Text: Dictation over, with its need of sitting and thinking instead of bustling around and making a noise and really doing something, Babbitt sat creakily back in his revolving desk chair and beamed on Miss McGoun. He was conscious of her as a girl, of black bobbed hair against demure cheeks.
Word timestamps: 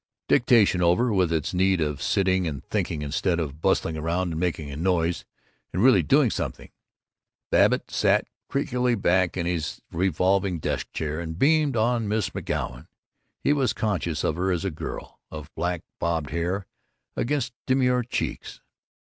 Dictation 0.27 0.81
over, 0.81 1.13
with 1.13 1.31
its 1.31 1.53
need 1.53 1.79
of 1.79 2.01
sitting 2.01 2.47
and 2.47 2.65
thinking 2.65 3.03
instead 3.03 3.39
of 3.39 3.61
bustling 3.61 3.95
around 3.97 4.31
and 4.31 4.39
making 4.39 4.71
a 4.71 4.75
noise 4.75 5.25
and 5.71 5.83
really 5.83 6.01
doing 6.01 6.31
something, 6.31 6.71
Babbitt 7.51 7.91
sat 7.91 8.25
creakily 8.49 8.99
back 8.99 9.37
in 9.37 9.45
his 9.45 9.79
revolving 9.91 10.57
desk 10.57 10.91
chair 10.91 11.19
and 11.19 11.37
beamed 11.37 11.75
on 11.75 12.07
Miss 12.07 12.31
McGoun. 12.31 12.87
He 13.43 13.53
was 13.53 13.73
conscious 13.73 14.23
of 14.23 14.37
her 14.37 14.51
as 14.51 14.65
a 14.65 14.71
girl, 14.71 15.19
of 15.29 15.53
black 15.53 15.83
bobbed 15.99 16.31
hair 16.31 16.65
against 17.15 17.53
demure 17.67 18.01
cheeks. 18.01 18.59